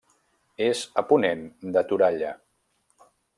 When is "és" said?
0.67-0.79